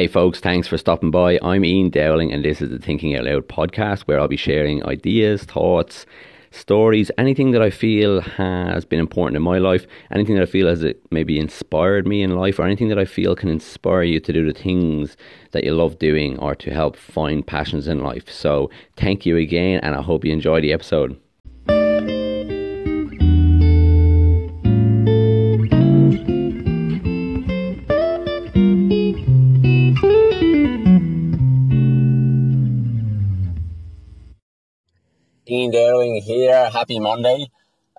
[0.00, 1.38] Hey folks, thanks for stopping by.
[1.42, 4.82] I'm Ian Dowling and this is the Thinking Out Loud podcast where I'll be sharing
[4.86, 6.06] ideas, thoughts,
[6.52, 10.68] stories, anything that I feel has been important in my life, anything that I feel
[10.68, 14.20] has uh, maybe inspired me in life, or anything that I feel can inspire you
[14.20, 15.18] to do the things
[15.50, 18.30] that you love doing or to help find passions in life.
[18.30, 21.20] So, thank you again, and I hope you enjoy the episode.
[35.50, 36.70] Ian Dowling here.
[36.70, 37.50] Happy Monday.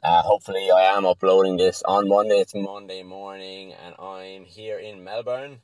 [0.02, 2.36] Uh, hopefully, I am uploading this on Monday.
[2.36, 5.60] It's Monday morning, and I'm here in Melbourne.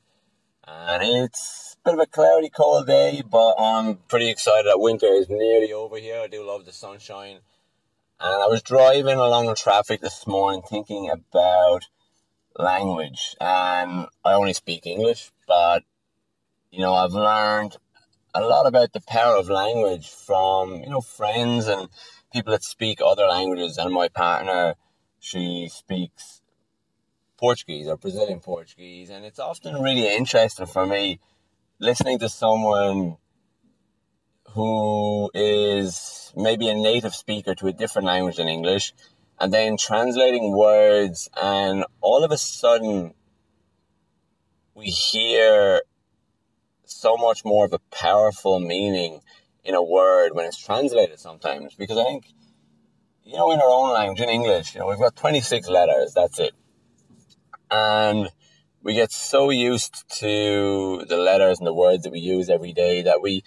[0.64, 5.06] And it's a bit of a cloudy, cold day, but I'm pretty excited that winter
[5.06, 6.20] is nearly over here.
[6.20, 7.38] I do love the sunshine.
[8.20, 11.86] And I was driving along the traffic this morning thinking about
[12.54, 13.34] language.
[13.40, 15.84] And I only speak English, but
[16.70, 17.78] you know, I've learned
[18.34, 21.88] a lot about the power of language from you know friends and
[22.32, 23.78] people that speak other languages.
[23.78, 24.74] And my partner,
[25.18, 26.42] she speaks
[27.38, 31.20] Portuguese or Brazilian Portuguese, and it's often really interesting for me
[31.78, 33.16] listening to someone
[34.50, 38.92] who is maybe a native speaker to a different language than English,
[39.38, 43.14] and then translating words, and all of a sudden
[44.74, 45.82] we hear
[46.98, 49.20] so much more of a powerful meaning
[49.64, 51.74] in a word when it's translated sometimes.
[51.74, 52.26] Because I think,
[53.24, 56.38] you know, in our own language, in English, you know, we've got 26 letters, that's
[56.38, 56.52] it.
[57.70, 58.28] And
[58.82, 63.02] we get so used to the letters and the words that we use every day
[63.02, 63.42] that we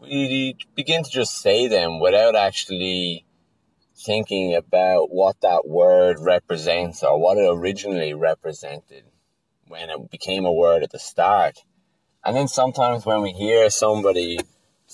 [0.00, 3.26] we begin to just say them without actually
[3.96, 9.04] thinking about what that word represents or what it originally represented
[9.66, 11.58] when it became a word at the start.
[12.24, 14.38] And then sometimes when we hear somebody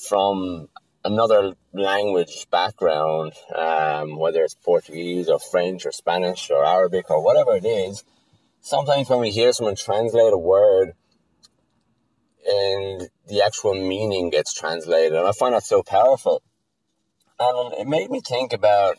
[0.09, 0.69] from
[1.05, 7.57] another language background, um, whether it's Portuguese or French or Spanish or Arabic or whatever
[7.57, 8.05] it is,
[8.61, 10.95] sometimes when we hear someone translate a word
[12.47, 16.43] and the actual meaning gets translated, and I find that so powerful.
[17.39, 18.97] And it made me think about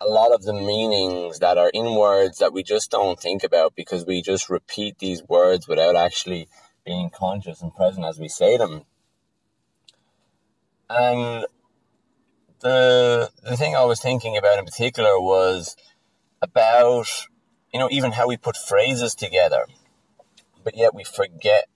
[0.00, 3.74] a lot of the meanings that are in words that we just don't think about
[3.74, 6.48] because we just repeat these words without actually
[6.84, 8.82] being conscious and present as we say them.
[10.88, 11.46] And
[12.60, 15.76] the the thing I was thinking about in particular was
[16.40, 17.26] about
[17.72, 19.64] you know even how we put phrases together,
[20.62, 21.66] but yet we forget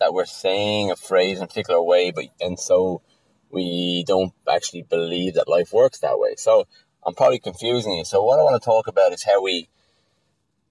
[0.00, 3.02] that we're saying a phrase in a particular way, but and so
[3.50, 6.34] we don't actually believe that life works that way.
[6.36, 6.66] So
[7.06, 8.04] I'm probably confusing you.
[8.04, 9.68] So what I want to talk about is how we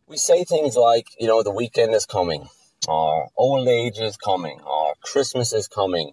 [0.08, 2.48] we say things like, you know, the weekend is coming,
[2.88, 6.12] or old age is coming, or Christmas is coming,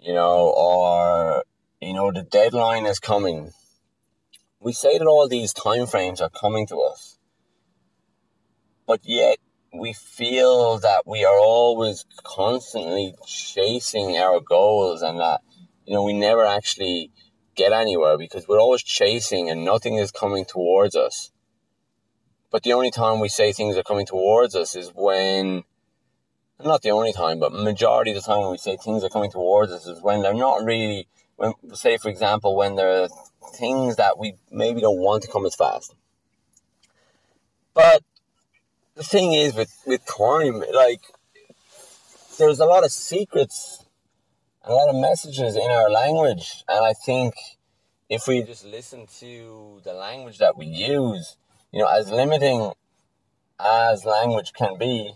[0.00, 1.44] you know, or
[1.80, 3.52] you know, the deadline is coming.
[4.60, 7.18] We say that all these time frames are coming to us.
[8.86, 9.38] But yet
[9.72, 15.42] we feel that we are always constantly chasing our goals and that,
[15.84, 17.10] you know, we never actually
[17.56, 21.30] get anywhere because we're always chasing and nothing is coming towards us.
[22.50, 25.64] But the only time we say things are coming towards us is when,
[26.64, 29.30] not the only time, but majority of the time when we say things are coming
[29.30, 33.08] towards us is when they're not really, when, say for example, when there are
[33.54, 35.94] things that we maybe don't want to come as fast.
[37.74, 38.02] But
[38.94, 41.02] the thing is with, with time, like,
[42.38, 43.75] there's a lot of secrets
[44.66, 46.64] a lot of messages in our language.
[46.68, 47.34] And I think
[48.08, 51.36] if we just listen to the language that we use,
[51.72, 52.72] you know, as limiting
[53.60, 55.14] as language can be,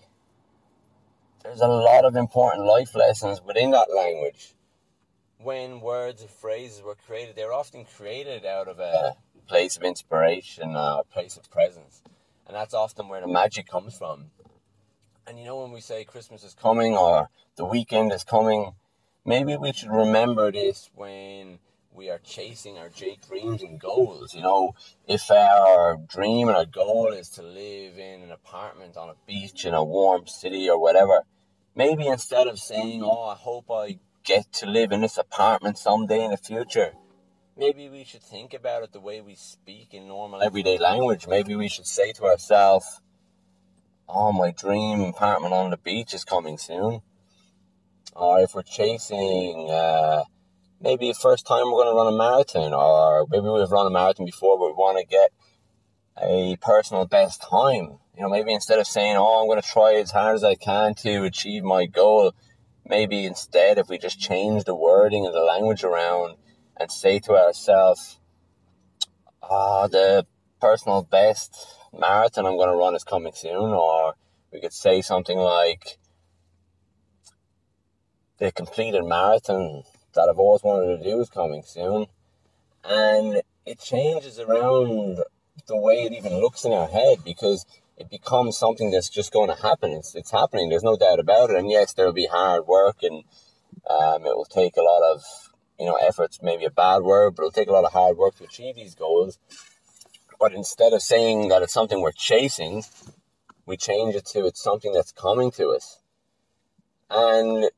[1.43, 4.55] there's a lot of important life lessons within that language.
[5.39, 9.17] When words and phrases were created, they're often created out of a
[9.49, 12.03] place of inspiration, a place of presence.
[12.47, 14.27] And that's often where the magic comes from.
[15.27, 18.75] And you know, when we say Christmas is coming or the weekend is coming,
[19.25, 21.59] maybe we should remember this when
[21.93, 24.35] we are chasing our dreams and goals.
[24.35, 24.75] You know,
[25.07, 29.65] if our dream and our goal is to live in an apartment on a beach
[29.65, 31.23] in a warm city or whatever,
[31.75, 36.25] maybe instead of saying, Oh, I hope I get to live in this apartment someday
[36.25, 36.93] in the future,
[37.57, 41.27] maybe we should think about it the way we speak in normal everyday language.
[41.27, 43.01] Maybe we should say to ourselves,
[44.09, 47.03] Oh, my dream apartment on the beach is coming soon
[48.15, 50.25] or if we're chasing uh,
[50.81, 54.27] maybe first time we're going to run a marathon, or maybe we've run a marathon
[54.27, 55.31] before, but we want to get
[56.23, 57.99] a personal best time.
[58.17, 60.55] You know, maybe instead of saying, oh, I'm going to try as hard as I
[60.55, 62.35] can to achieve my goal,
[62.87, 66.37] maybe instead if we just change the wording and the language around
[66.79, 68.19] and say to ourselves,
[69.43, 70.27] ah, oh, the
[70.61, 71.55] personal best
[71.93, 74.15] marathon I'm going to run is coming soon, or
[74.53, 75.99] we could say something like,
[78.41, 79.83] the completed marathon
[80.15, 82.07] that I've always wanted to do is coming soon.
[82.83, 85.19] And it changes around
[85.69, 87.67] the way it even looks in our head because
[87.99, 89.93] it becomes something that's just going to happen.
[89.93, 90.71] It's, it's happening.
[90.71, 91.57] There's no doubt about it.
[91.57, 93.25] And yes, there'll be hard work and
[93.89, 95.23] um, it will take a lot of,
[95.79, 98.37] you know, efforts, maybe a bad word, but it'll take a lot of hard work
[98.37, 99.39] to achieve these goals.
[100.41, 102.85] But instead of saying that it's something we're chasing,
[103.67, 105.99] we change it to it's something that's coming to us.
[107.11, 107.71] And,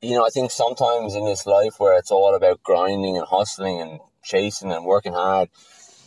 [0.00, 3.80] you know, I think sometimes in this life where it's all about grinding and hustling
[3.80, 5.48] and chasing and working hard,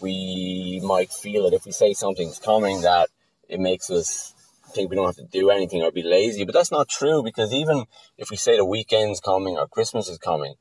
[0.02, 3.10] we might feel that if we say something's coming that
[3.48, 4.34] it makes us
[4.74, 6.46] think we don't have to do anything or be lazy.
[6.46, 7.86] But that's not true because even
[8.18, 10.54] if we say the weekend's coming or Christmas is coming,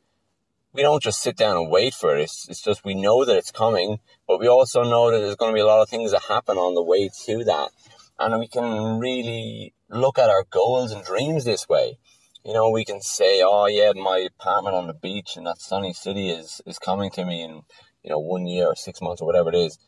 [0.73, 2.23] we don't just sit down and wait for it.
[2.23, 5.53] It's, it's just we know that it's coming, but we also know that there's going
[5.53, 7.71] to be a lot of things that happen on the way to that.
[8.19, 11.99] And we can really look at our goals and dreams this way.
[12.45, 15.93] You know, we can say, oh, yeah, my apartment on the beach in that sunny
[15.93, 17.63] city is, is coming to me in,
[18.03, 19.79] you know, one year or six months or whatever it is.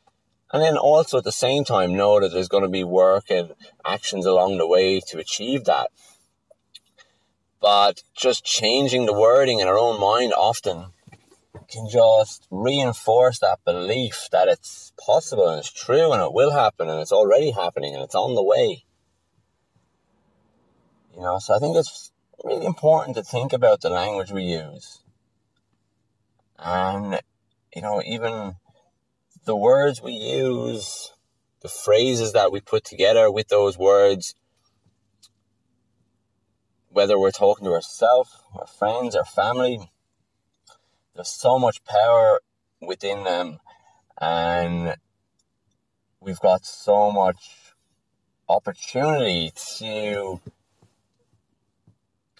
[0.53, 3.55] And then also at the same time know that there's going to be work and
[3.85, 5.91] actions along the way to achieve that.
[7.61, 10.87] But just changing the wording in our own mind often
[11.69, 16.89] can just reinforce that belief that it's possible and it's true and it will happen
[16.89, 18.85] and it's already happening and it's on the way.
[21.15, 22.10] You know, so I think it's
[22.45, 25.03] really important to think about the language we use.
[26.59, 27.21] And,
[27.75, 28.57] you know, even
[29.45, 31.13] the words we use,
[31.61, 34.35] the phrases that we put together with those words,
[36.89, 39.91] whether we're talking to ourselves, our friends, our family,
[41.15, 42.41] there's so much power
[42.81, 43.59] within them,
[44.21, 44.97] and
[46.21, 47.75] we've got so much
[48.49, 50.41] opportunity to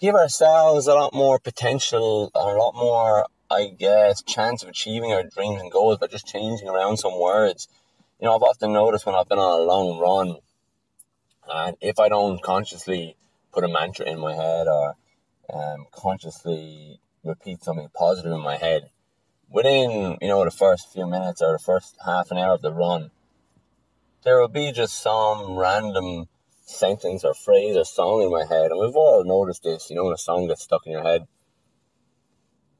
[0.01, 5.11] give ourselves a lot more potential and a lot more I guess, chance of achieving
[5.11, 7.67] our dreams and goals by just changing around some words.
[8.19, 10.37] You know, I've often noticed when I've been on a long run,
[11.53, 13.17] and if I don't consciously
[13.51, 14.95] put a mantra in my head or
[15.53, 18.89] um, consciously repeat something positive in my head,
[19.49, 22.71] within, you know, the first few minutes or the first half an hour of the
[22.71, 23.11] run,
[24.23, 26.29] there will be just some random
[26.71, 28.71] sentence or phrase or song in my head.
[28.71, 31.27] And we've all noticed this, you know, when a song gets stuck in your head.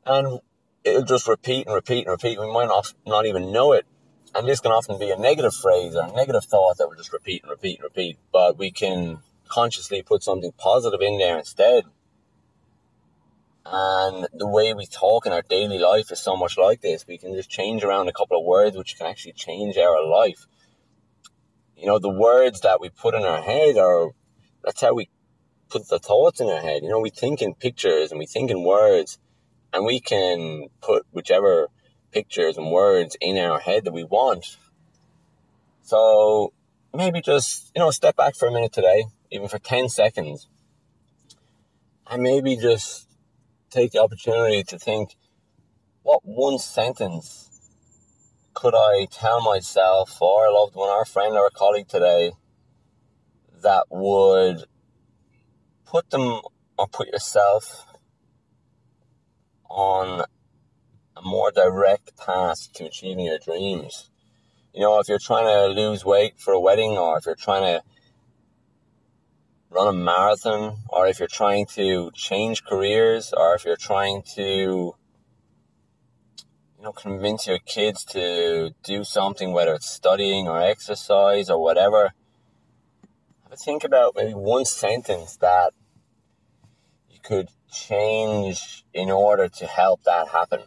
[0.06, 0.40] And
[0.84, 2.40] it'll just repeat and repeat and repeat.
[2.40, 3.86] We might not, not even know it.
[4.34, 7.14] And this can often be a negative phrase or a negative thought that will just
[7.14, 8.18] repeat and repeat and repeat.
[8.32, 11.84] But we can consciously put something positive in there instead.
[13.66, 17.06] And the way we talk in our daily life is so much like this.
[17.08, 20.48] We can just change around a couple of words, which can actually change our life.
[21.82, 24.12] You know, the words that we put in our head are,
[24.64, 25.10] that's how we
[25.68, 26.84] put the thoughts in our head.
[26.84, 29.18] You know, we think in pictures and we think in words
[29.74, 31.70] and we can put whichever
[32.12, 34.58] pictures and words in our head that we want.
[35.82, 36.54] So
[36.94, 40.48] maybe just, you know, step back for a minute today, even for 10 seconds,
[42.12, 43.08] and maybe just
[43.72, 45.16] take the opportunity to think
[46.04, 47.51] what one sentence
[48.54, 52.32] could I tell myself or a loved one or a friend or a colleague today
[53.62, 54.66] that would
[55.86, 56.42] put them
[56.78, 57.86] or put yourself
[59.70, 60.26] on
[61.16, 64.10] a more direct path to achieving your dreams.
[64.74, 67.64] You know, if you're trying to lose weight for a wedding, or if you're trying
[67.64, 67.84] to
[69.70, 74.96] run a marathon, or if you're trying to change careers, or if you're trying to,
[76.82, 82.12] you know, convince your kids to do something, whether it's studying or exercise or whatever,
[83.44, 85.74] have a think about maybe one sentence that
[87.08, 90.62] you could change in order to help that happen.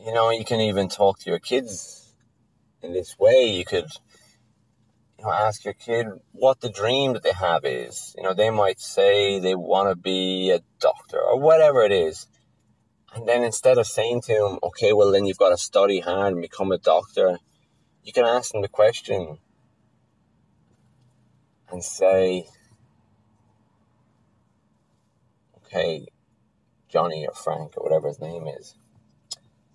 [0.00, 2.16] You know, you can even talk to your kids
[2.82, 3.44] in this way.
[3.44, 3.86] You could,
[5.20, 8.12] you know, ask your kid what the dream that they have is.
[8.18, 12.26] You know, they might say they want to be a doctor or whatever it is.
[13.14, 16.32] And then instead of saying to him, okay, well, then you've got to study hard
[16.32, 17.38] and become a doctor,
[18.02, 19.38] you can ask him the question
[21.70, 22.46] and say,
[25.58, 26.06] okay,
[26.88, 28.74] Johnny or Frank or whatever his name is,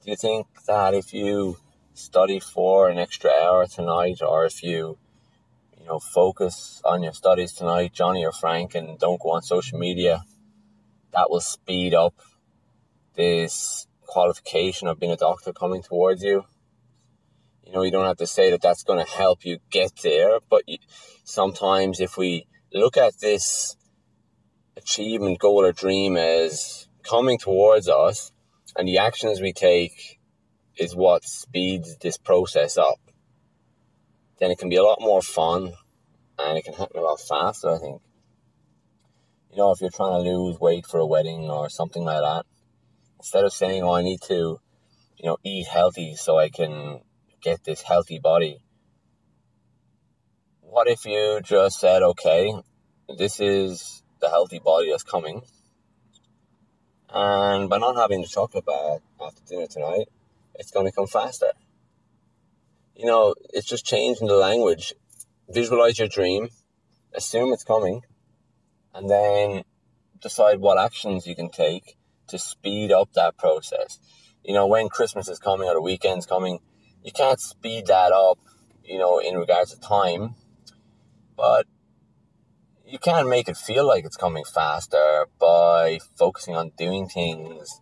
[0.04, 1.58] do you think that if you
[1.94, 4.98] study for an extra hour tonight, or if you,
[5.78, 9.80] you know, focus on your studies tonight, Johnny or Frank, and don't go on social
[9.80, 10.24] media,
[11.12, 12.14] that will speed up
[13.20, 16.46] this qualification of being a doctor coming towards you.
[17.66, 20.40] You know, you don't have to say that that's going to help you get there,
[20.50, 20.78] but you,
[21.26, 23.76] sometimes if we look at this
[24.78, 28.32] achievement, goal, or dream as coming towards us,
[28.78, 30.20] and the actions we take
[30.78, 33.02] is what speeds this process up,
[34.40, 35.74] then it can be a lot more fun
[36.38, 38.02] and it can happen a lot faster, I think.
[39.52, 42.46] You know, if you're trying to lose weight for a wedding or something like that,
[43.20, 44.60] instead of saying, oh, I need to,
[45.18, 47.02] you know, eat healthy so I can
[47.42, 48.60] get this healthy body,
[50.62, 52.54] what if you just said, okay,
[53.18, 55.42] this is the healthy body that's coming,
[57.10, 60.08] and by not having the chocolate bar after dinner tonight,
[60.56, 61.52] it's going to come faster.
[62.96, 64.94] You know, it's just changing the language.
[65.50, 66.50] Visualize your dream,
[67.14, 68.02] assume it's coming,
[68.94, 69.64] and then
[70.22, 71.96] decide what actions you can take
[72.30, 74.00] to speed up that process.
[74.44, 76.60] You know, when Christmas is coming or the weekend's coming,
[77.04, 78.40] you can't speed that up,
[78.84, 80.36] you know, in regards to time,
[81.36, 81.66] but
[82.86, 87.82] you can make it feel like it's coming faster by focusing on doing things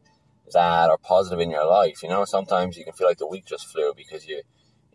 [0.52, 2.04] that are positive in your life.
[2.04, 4.42] You know, sometimes you can feel like the week just flew because you,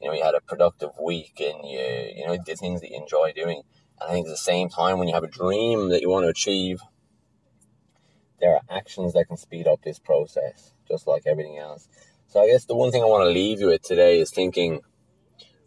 [0.00, 2.96] you know, you had a productive week and you, you know, did things that you
[2.96, 3.62] enjoy doing.
[4.00, 6.24] And I think at the same time, when you have a dream that you want
[6.24, 6.80] to achieve,
[8.42, 11.88] there are actions that can speed up this process, just like everything else.
[12.26, 14.80] So I guess the one thing I want to leave you with today is thinking,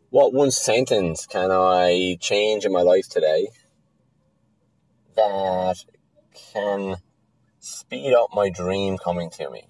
[0.09, 3.47] what one sentence can I change in my life today
[5.15, 5.77] that
[6.53, 6.97] can
[7.59, 9.63] speed up my dream coming to me.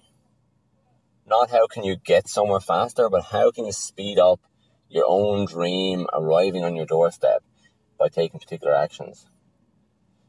[1.26, 4.40] Not how can you get somewhere faster, but how can you speed up
[4.88, 7.42] your own dream arriving on your doorstep
[7.98, 9.26] by taking particular actions.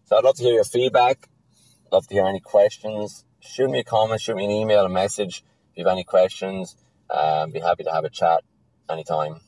[0.05, 1.27] So I'd love to hear your feedback.
[1.91, 3.23] Love to hear any questions.
[3.39, 6.75] Shoot me a comment, shoot me an email, a message if you have any questions.
[7.09, 8.43] Um, be happy to have a chat
[8.89, 9.39] anytime.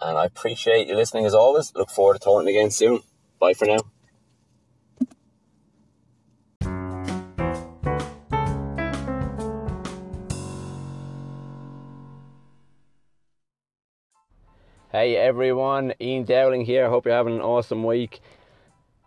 [0.00, 1.74] And I appreciate you listening as always.
[1.74, 3.00] Look forward to talking again soon.
[3.40, 3.78] Bye for now.
[14.92, 16.86] Hey everyone, Ian Dowling here.
[16.86, 18.20] I Hope you're having an awesome week.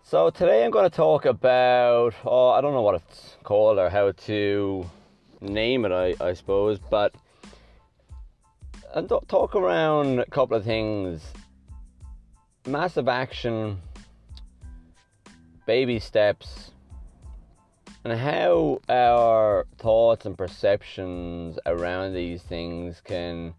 [0.10, 3.90] So today I'm going to talk about, oh, I don't know what it's called or
[3.90, 4.90] how to
[5.42, 7.14] name it, I, I suppose, but
[8.96, 11.22] and talk around a couple of things.
[12.66, 13.82] Massive action,
[15.66, 16.72] baby steps,
[18.06, 23.54] and how our thoughts and perceptions around these things can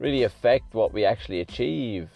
[0.00, 2.10] really affect what we actually achieve.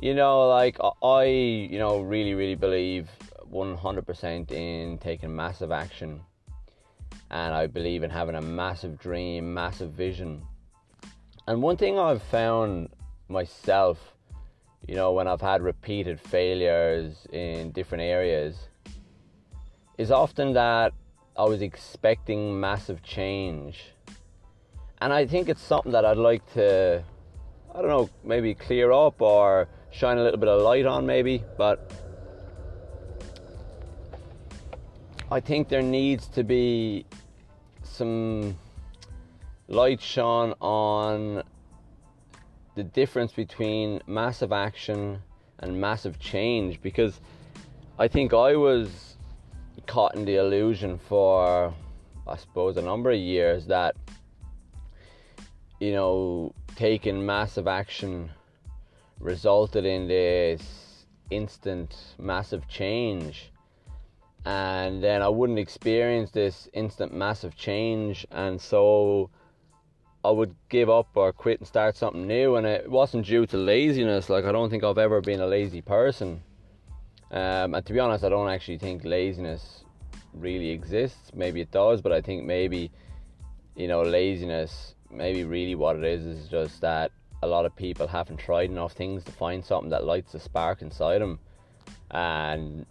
[0.00, 3.08] You know, like I, you know, really, really believe
[3.52, 6.20] 100% in taking massive action.
[7.30, 10.42] And I believe in having a massive dream, massive vision.
[11.46, 12.90] And one thing I've found
[13.28, 13.98] myself,
[14.86, 18.56] you know, when I've had repeated failures in different areas,
[19.98, 20.92] is often that
[21.36, 23.92] I was expecting massive change
[25.00, 27.04] and I think it's something that I'd like to,
[27.74, 31.44] I don't know, maybe clear up or shine a little bit of light on, maybe.
[31.56, 31.92] But
[35.30, 37.06] I think there needs to be
[37.82, 38.56] some
[39.68, 41.42] light shone on
[42.74, 45.20] the difference between massive action
[45.60, 47.20] and massive change because
[47.98, 49.16] I think I was
[49.86, 51.72] caught in the illusion for,
[52.26, 53.96] I suppose, a number of years that
[55.80, 58.30] you know, taking massive action
[59.20, 63.52] resulted in this instant massive change.
[64.44, 68.26] And then I wouldn't experience this instant massive change.
[68.30, 69.30] And so
[70.24, 72.56] I would give up or quit and start something new.
[72.56, 74.30] And it wasn't due to laziness.
[74.30, 76.42] Like I don't think I've ever been a lazy person.
[77.32, 79.84] Um, and to be honest I don't actually think laziness
[80.32, 81.32] really exists.
[81.34, 82.92] Maybe it does but I think maybe
[83.74, 87.10] you know laziness maybe really what it is is just that
[87.42, 90.82] a lot of people haven't tried enough things to find something that lights a spark
[90.82, 91.38] inside them
[92.10, 92.86] and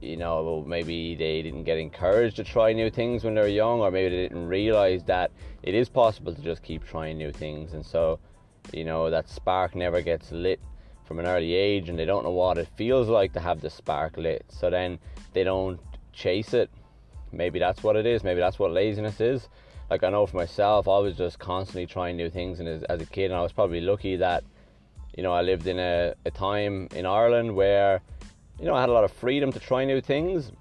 [0.00, 3.80] you know maybe they didn't get encouraged to try new things when they were young
[3.80, 5.30] or maybe they didn't realize that
[5.62, 7.74] it is possible to just keep trying new things.
[7.74, 8.18] And so
[8.72, 10.60] you know that spark never gets lit
[11.04, 13.70] from an early age and they don't know what it feels like to have the
[13.70, 14.44] spark lit.
[14.48, 14.98] So then
[15.32, 15.80] they don't
[16.12, 16.70] chase it.
[17.32, 18.24] Maybe that's what it is.
[18.24, 19.48] Maybe that's what laziness is
[19.90, 23.02] like I know for myself, I was just constantly trying new things, and as, as
[23.02, 24.44] a kid, and I was probably lucky that
[25.16, 28.00] you know I lived in a, a time in Ireland where
[28.58, 30.52] you know I had a lot of freedom to try new things,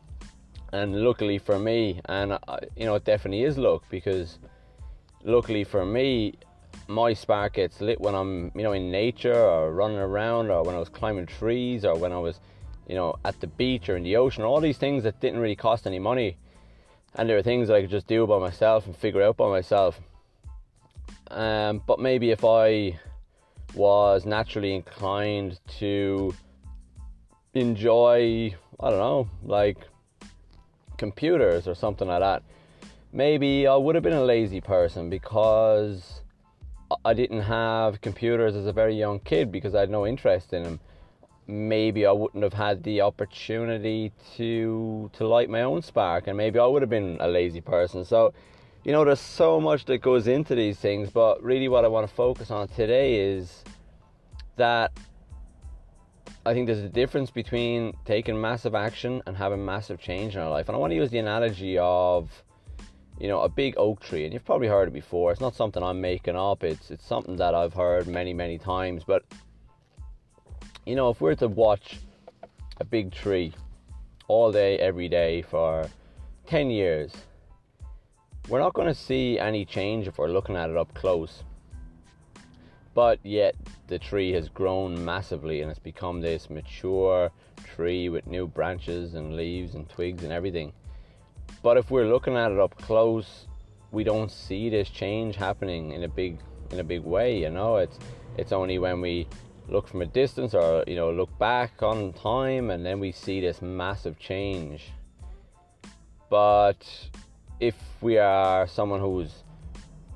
[0.74, 4.40] and luckily for me, and uh, you know it definitely is luck because
[5.24, 6.34] luckily for me,
[6.88, 10.76] my spark gets lit when I'm you know in nature or running around or when
[10.76, 12.40] I was climbing trees or when I was
[12.88, 15.56] you know at the beach or in the ocean, all these things that didn't really
[15.56, 16.38] cost any money
[17.16, 19.50] and there are things that I could just do by myself and figure out by
[19.50, 20.00] myself.
[21.32, 23.00] Um, but maybe if I
[23.76, 26.34] was naturally inclined to
[27.54, 29.78] enjoy, I don't know, like
[30.98, 32.44] computers or something like that,
[33.12, 36.22] maybe I would have been a lazy person because
[37.06, 40.64] I didn't have computers as a very young kid because I had no interest in
[40.64, 40.80] them
[41.50, 46.60] maybe I wouldn't have had the opportunity to to light my own spark and maybe
[46.60, 48.06] I would have been a lazy person.
[48.06, 48.34] So,
[48.84, 52.08] you know, there's so much that goes into these things, but really what I want
[52.08, 53.64] to focus on today is
[54.58, 54.92] that
[56.46, 60.50] I think there's a difference between taking massive action and having massive change in our
[60.50, 60.70] life.
[60.70, 62.30] And I want to use the analogy of
[63.20, 65.32] you know, a big oak tree, and you've probably heard it before.
[65.32, 66.64] It's not something I'm making up.
[66.64, 69.04] It's it's something that I've heard many, many times.
[69.06, 69.24] But
[70.90, 72.00] you know, if we are to watch
[72.80, 73.54] a big tree
[74.28, 75.88] all day, every day for
[76.48, 77.14] 10 years,
[78.48, 81.44] we're not going to see any change if we're looking at it up close.
[82.96, 83.56] But yet,
[83.86, 87.30] the tree has grown massively and it's become this mature
[87.64, 90.74] tree with new branches and leaves and twigs and everything.
[91.62, 93.46] But if we're looking at it up close,
[93.92, 96.40] we don't see this change happening in a big
[96.72, 97.78] in a big way, you know.
[97.78, 98.00] It's
[98.38, 99.28] it's only when we
[99.70, 103.40] look from a distance or you know look back on time and then we see
[103.40, 104.92] this massive change.
[106.30, 106.86] But
[107.60, 109.44] if we are someone who's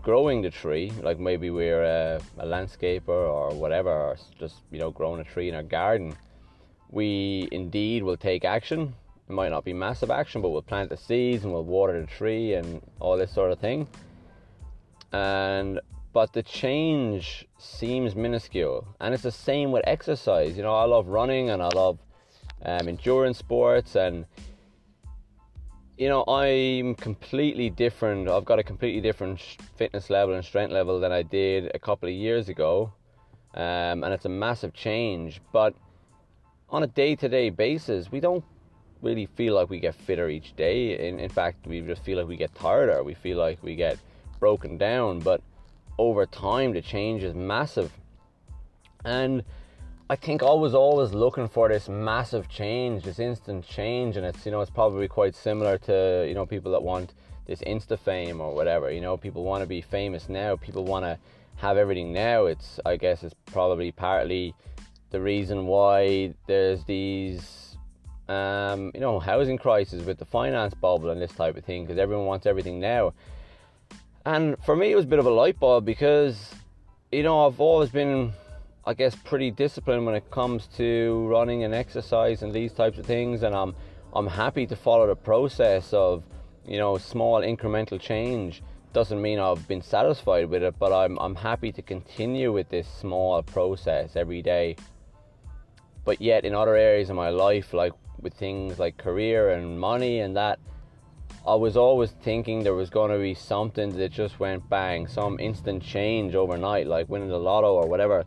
[0.01, 4.91] growing the tree like maybe we're a, a landscaper or whatever or just you know
[4.91, 6.13] growing a tree in our garden
[6.93, 8.93] we indeed will take action.
[9.27, 12.07] It might not be massive action but we'll plant the seeds and we'll water the
[12.07, 13.87] tree and all this sort of thing.
[15.11, 15.79] And
[16.13, 18.87] but the change seems minuscule.
[19.01, 20.55] And it's the same with exercise.
[20.55, 21.97] You know, I love running and I love
[22.63, 24.25] um, endurance sports, and
[25.97, 28.29] you know, I'm completely different.
[28.29, 29.41] I've got a completely different
[29.75, 32.93] fitness level and strength level than I did a couple of years ago,
[33.53, 35.41] um, and it's a massive change.
[35.51, 35.75] But
[36.69, 38.43] on a day-to-day basis, we don't
[39.01, 41.07] really feel like we get fitter each day.
[41.07, 43.75] In, in fact, we just feel like we get tired, or we feel like we
[43.75, 43.97] get
[44.39, 45.19] broken down.
[45.19, 45.41] But
[45.97, 47.91] over time the change is massive
[49.05, 49.43] and
[50.09, 54.45] I think I was always looking for this massive change, this instant change, and it's
[54.45, 57.13] you know it's probably quite similar to you know people that want
[57.47, 58.91] this insta fame or whatever.
[58.91, 60.55] You know, people want to be famous now.
[60.55, 61.17] People want to
[61.55, 62.45] have everything now.
[62.45, 64.53] It's I guess it's probably partly
[65.09, 67.77] the reason why there's these
[68.27, 71.97] um, you know housing crisis with the finance bubble and this type of thing because
[71.97, 73.13] everyone wants everything now.
[74.25, 76.55] And for me, it was a bit of a light bulb because,
[77.11, 78.31] you know, I've always been,
[78.85, 83.05] I guess, pretty disciplined when it comes to running and exercise and these types of
[83.05, 83.43] things.
[83.43, 83.75] And I'm,
[84.13, 86.23] I'm happy to follow the process of,
[86.65, 88.63] you know, small incremental change.
[88.93, 92.87] Doesn't mean I've been satisfied with it, but I'm, I'm happy to continue with this
[92.87, 94.77] small process every day.
[96.05, 100.19] But yet, in other areas of my life, like with things like career and money
[100.19, 100.59] and that,
[101.45, 105.39] I was always thinking there was going to be something that just went bang, some
[105.39, 108.23] instant change overnight, like winning the lotto or whatever.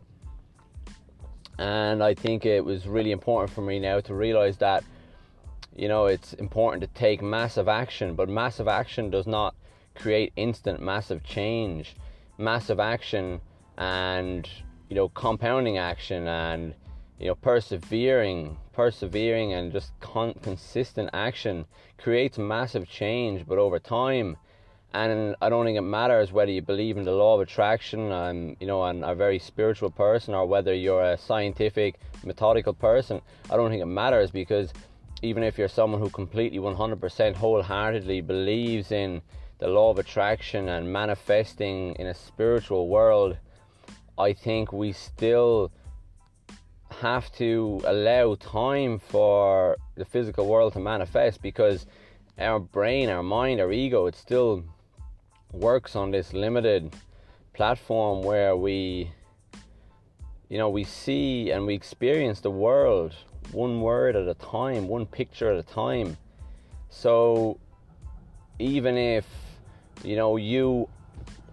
[1.57, 4.83] And I think it was really important for me now to realize that,
[5.75, 9.55] you know, it's important to take massive action, but massive action does not
[9.95, 11.95] create instant massive change.
[12.37, 13.41] Massive action
[13.79, 14.47] and,
[14.89, 16.75] you know, compounding action and,
[17.19, 21.65] you know, persevering persevering and just con- consistent action
[21.97, 24.37] creates massive change, but over time.
[24.93, 28.55] And I don't think it matters whether you believe in the law of attraction and
[28.59, 33.21] you know and a very spiritual person or whether you're a scientific, methodical person.
[33.49, 34.71] I don't think it matters because
[35.23, 39.21] even if you're someone who completely 100% wholeheartedly believes in
[39.57, 43.37] the law of attraction and manifesting in a spiritual world,
[44.19, 45.71] I think we still
[47.01, 51.85] have to allow time for the physical world to manifest because
[52.39, 54.63] our brain, our mind, our ego, it still
[55.51, 56.93] works on this limited
[57.53, 59.11] platform where we
[60.49, 63.15] you know we see and we experience the world
[63.51, 66.17] one word at a time one picture at a time.
[66.89, 67.59] So
[68.59, 69.25] even if
[70.03, 70.89] you know, you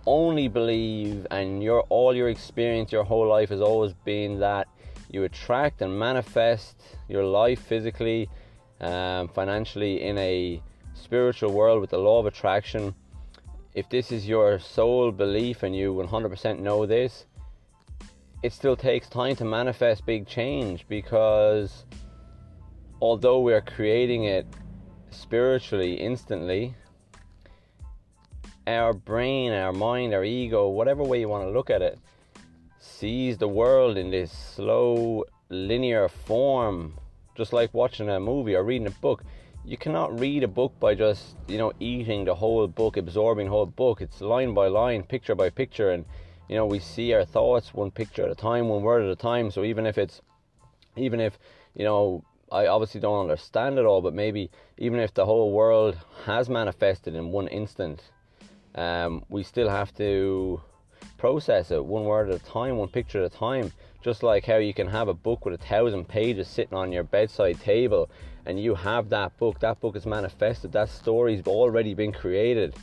[0.06, 4.68] only believe and your all your experience your whole life has always been that
[5.14, 8.28] you attract and manifest your life physically
[8.80, 10.60] um, financially in a
[10.92, 12.94] spiritual world with the law of attraction.
[13.72, 17.26] If this is your sole belief and you 100% know this
[18.44, 21.86] it still takes time to manifest big change because
[23.00, 24.46] although we're creating it
[25.10, 26.74] spiritually instantly
[28.66, 31.98] our brain, our mind, our ego, whatever way you want to look at it,
[32.84, 36.94] sees the world in this slow, linear form,
[37.34, 39.24] just like watching a movie or reading a book.
[39.64, 43.66] You cannot read a book by just, you know, eating the whole book, absorbing whole
[43.66, 44.02] book.
[44.02, 46.04] It's line by line, picture by picture, and
[46.48, 49.16] you know, we see our thoughts one picture at a time, one word at a
[49.16, 49.50] time.
[49.50, 50.20] So even if it's,
[50.96, 51.38] even if,
[51.74, 55.96] you know, I obviously don't understand it all, but maybe even if the whole world
[56.26, 58.02] has manifested in one instant,
[58.74, 60.60] um, we still have to
[61.16, 63.72] process it one word at a time, one picture at a time.
[64.02, 67.04] Just like how you can have a book with a thousand pages sitting on your
[67.04, 68.10] bedside table
[68.46, 72.76] and you have that book, that book is manifested, that story's already been created.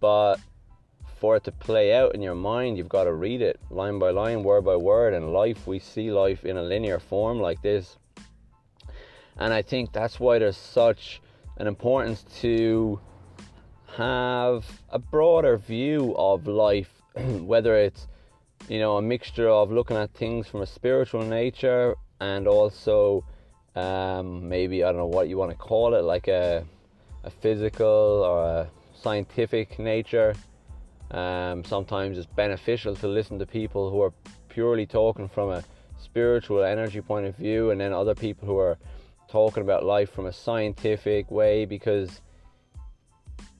[0.00, 0.36] But
[1.20, 4.10] for it to play out in your mind, you've got to read it line by
[4.10, 5.14] line, word by word.
[5.14, 7.98] And life, we see life in a linear form like this.
[9.36, 11.20] And I think that's why there's such
[11.58, 12.98] an importance to
[13.96, 17.01] have a broader view of life,
[17.40, 18.06] whether it's
[18.68, 23.24] you know a mixture of looking at things from a spiritual nature and also
[23.74, 26.64] um, maybe I don't know what you want to call it, like a
[27.24, 30.34] a physical or a scientific nature.
[31.10, 34.12] Um, sometimes it's beneficial to listen to people who are
[34.48, 35.62] purely talking from a
[35.98, 38.78] spiritual energy point of view, and then other people who are
[39.28, 42.20] talking about life from a scientific way because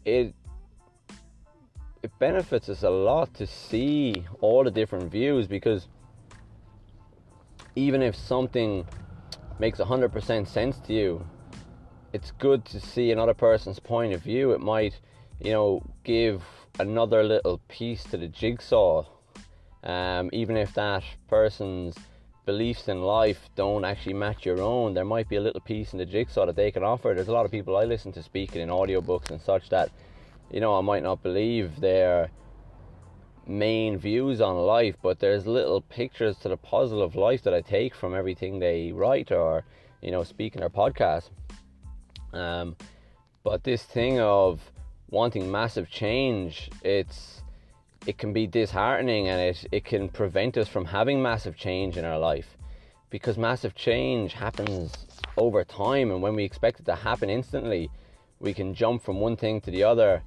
[0.05, 0.35] it
[2.03, 5.89] it benefits us a lot to see all the different views because
[7.77, 8.85] even if something
[9.59, 11.25] makes 100% sense to you
[12.13, 14.53] it's good to see another person's point of view.
[14.53, 15.01] It might
[15.41, 16.43] you know give
[16.79, 19.05] another little piece to the jigsaw
[19.83, 21.97] um, even if that person's
[22.47, 25.99] beliefs in life don't actually match your own there might be a little piece in
[25.99, 27.13] the jigsaw that they can offer.
[27.15, 29.91] There's a lot of people i listen to speaking in audiobooks and such that
[30.53, 32.31] you know, I might not believe their
[33.47, 37.61] main views on life, but there's little pictures to the puzzle of life that I
[37.61, 39.65] take from everything they write or,
[40.01, 41.31] you know, speak in their podcast.
[42.33, 42.77] Um,
[43.43, 44.61] but this thing of
[45.11, 47.43] wanting massive change, it's
[48.07, 52.05] it can be disheartening and it, it can prevent us from having massive change in
[52.05, 52.57] our life
[53.11, 57.89] because massive change happens over time and when we expect it to happen instantly
[58.41, 60.21] we can jump from one thing to the other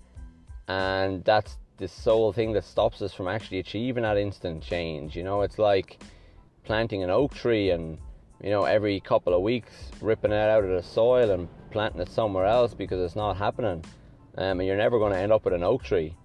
[0.68, 5.16] and that's the sole thing that stops us from actually achieving that instant change.
[5.16, 6.02] You know, it's like
[6.64, 7.98] planting an oak tree and
[8.42, 12.10] you know every couple of weeks ripping it out of the soil and planting it
[12.10, 13.84] somewhere else because it's not happening,
[14.38, 16.16] um, and you're never going to end up with an oak tree.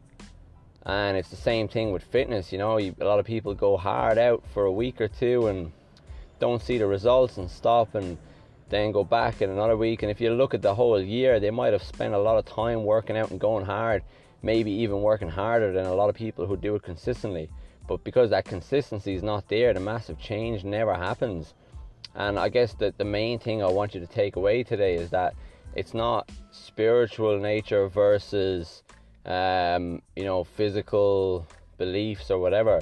[0.86, 2.52] And it's the same thing with fitness.
[2.52, 5.48] You know, you, a lot of people go hard out for a week or two
[5.48, 5.72] and
[6.38, 8.16] don't see the results and stop and
[8.70, 10.02] then go back in another week.
[10.02, 12.46] And if you look at the whole year, they might have spent a lot of
[12.46, 14.02] time working out and going hard
[14.42, 17.48] maybe even working harder than a lot of people who do it consistently.
[17.86, 21.54] But because that consistency is not there, the massive change never happens.
[22.14, 25.10] And I guess that the main thing I want you to take away today is
[25.10, 25.34] that
[25.74, 28.82] it's not spiritual nature versus,
[29.24, 31.46] um, you know, physical
[31.78, 32.80] beliefs or whatever,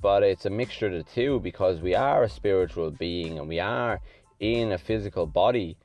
[0.00, 3.60] but it's a mixture of the two because we are a spiritual being and we
[3.60, 4.00] are
[4.40, 5.76] in a physical body.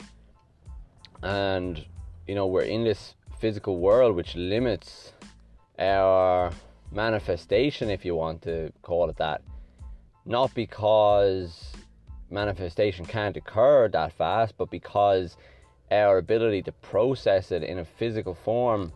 [1.23, 1.83] And,
[2.27, 5.13] you know, we're in this physical world which limits
[5.79, 6.51] our
[6.91, 9.41] manifestation, if you want to call it that.
[10.25, 11.73] Not because
[12.29, 15.37] manifestation can't occur that fast, but because
[15.91, 18.91] our ability to process it in a physical form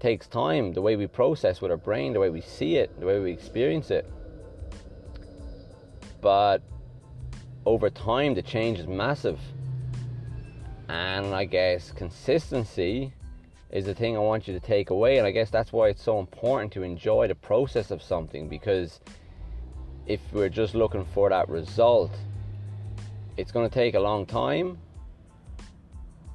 [0.00, 0.72] takes time.
[0.72, 3.32] The way we process with our brain, the way we see it, the way we
[3.32, 4.10] experience it.
[6.20, 6.62] But
[7.66, 9.38] over time, the change is massive.
[10.88, 13.12] And I guess consistency
[13.70, 15.18] is the thing I want you to take away.
[15.18, 19.00] And I guess that's why it's so important to enjoy the process of something because
[20.06, 22.10] if we're just looking for that result,
[23.36, 24.78] it's going to take a long time.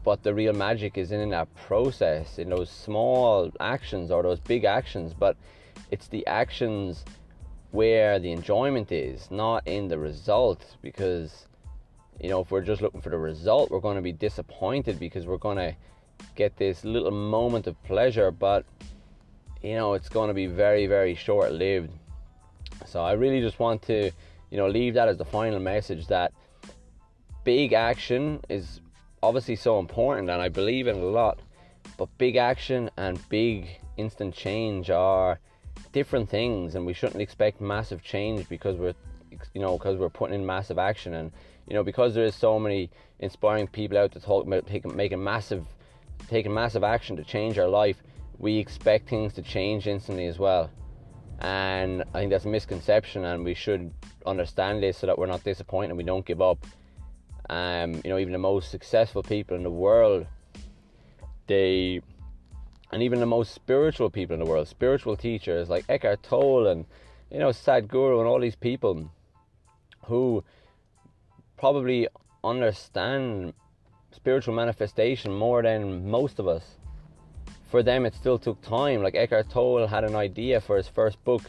[0.03, 4.63] But the real magic is in that process, in those small actions or those big
[4.65, 5.13] actions.
[5.13, 5.37] But
[5.91, 7.05] it's the actions
[7.71, 10.77] where the enjoyment is, not in the result.
[10.81, 11.47] Because,
[12.19, 15.27] you know, if we're just looking for the result, we're going to be disappointed because
[15.27, 15.75] we're going to
[16.35, 18.65] get this little moment of pleasure, but
[19.61, 21.91] you know, it's going to be very, very short lived.
[22.85, 24.11] So I really just want to,
[24.49, 26.31] you know, leave that as the final message that
[27.43, 28.81] big action is
[29.21, 31.39] obviously so important and I believe in a lot,
[31.97, 35.39] but big action and big instant change are
[35.91, 38.93] different things and we shouldn't expect massive change because we're
[39.53, 41.31] you know because we're putting in massive action and
[41.67, 45.65] you know because there is so many inspiring people out to talk about making massive
[46.27, 48.01] taking massive action to change our life
[48.39, 50.71] we expect things to change instantly as well.
[51.39, 53.91] And I think that's a misconception and we should
[54.25, 56.65] understand this so that we're not disappointed and we don't give up.
[57.49, 60.27] Um, you know even the most successful people in the world
[61.47, 61.99] they
[62.91, 66.85] and even the most spiritual people in the world, spiritual teachers like Eckhart Tolle and
[67.31, 69.11] you know Sadhguru and all these people
[70.05, 70.43] who
[71.57, 72.07] probably
[72.43, 73.53] understand
[74.19, 76.63] spiritual manifestation more than most of us.
[77.71, 79.01] For them, it still took time.
[79.01, 81.43] Like Eckhart Tolle had an idea for his first book,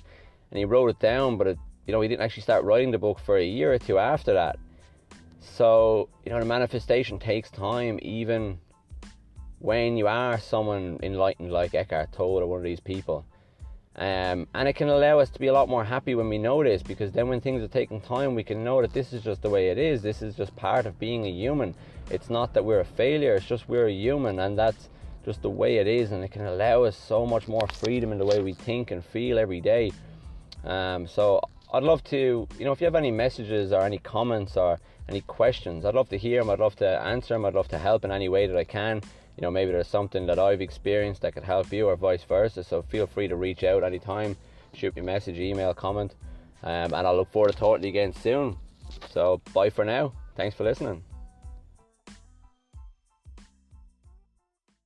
[0.51, 2.99] and he wrote it down, but it, you know he didn't actually start writing the
[2.99, 4.57] book for a year or two after that.
[5.41, 8.61] So you know the manifestation takes time, even
[9.59, 13.25] when you are someone enlightened like Eckhart Tolle or one of these people.
[13.97, 16.63] Um, and it can allow us to be a lot more happy when we know
[16.63, 19.43] this because then when things are taking time, we can know that this is just
[19.43, 20.01] the way it is.
[20.01, 21.75] This is just part of being a human.
[22.09, 24.89] It's not that we're a failure, it's just we're a human, and that's
[25.25, 26.13] just the way it is.
[26.13, 29.05] And it can allow us so much more freedom in the way we think and
[29.05, 29.91] feel every day.
[30.65, 31.41] Um, so
[31.73, 35.23] I'd love to, you know, if you have any messages or any comments or any
[35.23, 36.51] questions, I'd love to hear them.
[36.51, 37.45] I'd love to answer them.
[37.45, 39.03] I'd love to help in any way that I can
[39.41, 42.63] you know maybe there's something that I've experienced that could help you or vice versa.
[42.63, 44.37] So feel free to reach out anytime
[44.75, 46.15] shoot me a message email comment
[46.63, 48.57] um, and I'll look forward to talking to you again soon.
[49.11, 50.13] So bye for now.
[50.37, 51.03] Thanks for listening